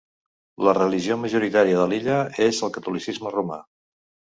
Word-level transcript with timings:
La 0.67 0.73
religió 0.77 1.19
majoritària 1.27 1.79
de 1.83 1.87
l'illa 1.95 2.19
és 2.49 2.67
el 2.71 2.77
catolicisme 2.81 3.39
romà. 3.41 3.65